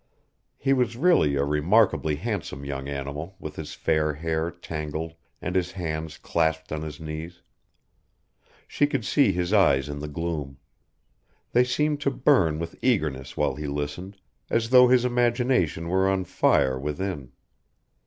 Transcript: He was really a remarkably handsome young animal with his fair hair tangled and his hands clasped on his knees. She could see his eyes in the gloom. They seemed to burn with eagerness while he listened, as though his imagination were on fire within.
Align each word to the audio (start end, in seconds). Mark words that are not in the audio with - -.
He 0.57 0.73
was 0.73 0.97
really 0.97 1.35
a 1.35 1.45
remarkably 1.45 2.15
handsome 2.15 2.65
young 2.65 2.89
animal 2.89 3.35
with 3.37 3.55
his 3.55 3.75
fair 3.75 4.15
hair 4.15 4.49
tangled 4.49 5.13
and 5.39 5.55
his 5.55 5.73
hands 5.73 6.17
clasped 6.17 6.71
on 6.71 6.81
his 6.81 6.99
knees. 6.99 7.43
She 8.67 8.87
could 8.87 9.05
see 9.05 9.31
his 9.31 9.53
eyes 9.53 9.87
in 9.89 9.99
the 9.99 10.07
gloom. 10.07 10.57
They 11.51 11.63
seemed 11.63 12.01
to 12.01 12.09
burn 12.09 12.57
with 12.57 12.83
eagerness 12.83 13.37
while 13.37 13.53
he 13.53 13.67
listened, 13.67 14.17
as 14.49 14.71
though 14.71 14.87
his 14.87 15.05
imagination 15.05 15.87
were 15.87 16.09
on 16.09 16.23
fire 16.23 16.79
within. 16.79 17.33